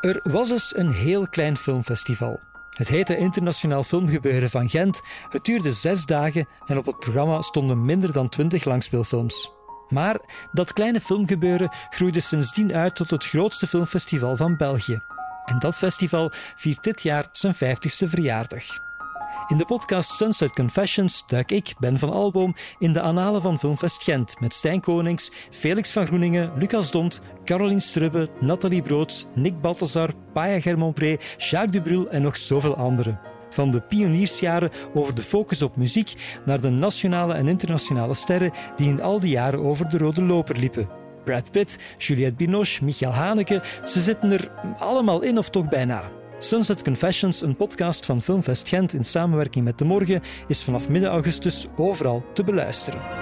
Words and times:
Er 0.00 0.20
was 0.22 0.50
eens 0.50 0.76
een 0.76 0.92
heel 0.92 1.28
klein 1.28 1.56
filmfestival. 1.56 2.40
Het 2.70 2.88
heette 2.88 3.16
Internationaal 3.16 3.82
Filmgebeuren 3.82 4.50
van 4.50 4.68
Gent. 4.68 5.00
Het 5.28 5.44
duurde 5.44 5.72
zes 5.72 6.04
dagen 6.04 6.48
en 6.66 6.78
op 6.78 6.86
het 6.86 6.98
programma 6.98 7.40
stonden 7.40 7.84
minder 7.84 8.12
dan 8.12 8.28
twintig 8.28 8.64
langspeelfilms. 8.64 9.50
Maar 9.88 10.20
dat 10.52 10.72
kleine 10.72 11.00
filmgebeuren 11.00 11.70
groeide 11.90 12.20
sindsdien 12.20 12.74
uit 12.74 12.96
tot 12.96 13.10
het 13.10 13.26
grootste 13.26 13.66
filmfestival 13.66 14.36
van 14.36 14.56
België. 14.56 15.02
En 15.44 15.58
dat 15.58 15.78
festival 15.78 16.32
viert 16.56 16.84
dit 16.84 17.02
jaar 17.02 17.28
zijn 17.32 17.54
50ste 17.54 18.08
verjaardag. 18.08 18.89
In 19.50 19.58
de 19.58 19.64
podcast 19.64 20.10
Sunset 20.10 20.52
Confessions 20.52 21.24
duik 21.26 21.50
ik, 21.50 21.74
Ben 21.78 21.98
van 21.98 22.12
Alboom, 22.12 22.54
in 22.78 22.92
de 22.92 23.00
analen 23.00 23.42
van 23.42 23.58
Filmfest 23.58 24.02
Gent 24.02 24.40
met 24.40 24.54
Stijn 24.54 24.80
Konings, 24.80 25.30
Felix 25.50 25.92
van 25.92 26.06
Groeningen, 26.06 26.52
Lucas 26.58 26.90
Dont, 26.90 27.20
Caroline 27.44 27.80
Strubbe, 27.80 28.28
Nathalie 28.40 28.82
Broods, 28.82 29.26
Nick 29.34 29.60
Balthazar, 29.60 30.10
Paya 30.32 30.60
Germonpré, 30.60 31.16
Jacques 31.36 31.70
Dubrul 31.70 32.08
en 32.08 32.22
nog 32.22 32.36
zoveel 32.36 32.76
anderen. 32.76 33.20
Van 33.50 33.70
de 33.70 33.80
pioniersjaren 33.80 34.70
over 34.94 35.14
de 35.14 35.22
focus 35.22 35.62
op 35.62 35.76
muziek 35.76 36.14
naar 36.44 36.60
de 36.60 36.70
nationale 36.70 37.34
en 37.34 37.48
internationale 37.48 38.14
sterren 38.14 38.52
die 38.76 38.88
in 38.88 39.02
al 39.02 39.20
die 39.20 39.30
jaren 39.30 39.60
over 39.60 39.88
de 39.88 39.98
rode 39.98 40.22
loper 40.22 40.58
liepen. 40.58 40.88
Brad 41.24 41.50
Pitt, 41.50 41.76
Juliette 41.98 42.34
Binoche, 42.34 42.84
Michael 42.84 43.12
Haneke, 43.12 43.62
ze 43.84 44.00
zitten 44.00 44.32
er 44.32 44.50
allemaal 44.78 45.22
in 45.22 45.38
of 45.38 45.50
toch 45.50 45.68
bijna. 45.68 46.19
Sunset 46.42 46.82
Confessions, 46.82 47.42
een 47.42 47.56
podcast 47.56 48.06
van 48.06 48.22
Filmfest 48.22 48.68
Gent 48.68 48.92
in 48.92 49.04
samenwerking 49.04 49.64
met 49.64 49.78
De 49.78 49.84
Morgen, 49.84 50.22
is 50.46 50.62
vanaf 50.62 50.88
midden 50.88 51.10
augustus 51.10 51.66
overal 51.76 52.24
te 52.34 52.44
beluisteren. 52.44 53.19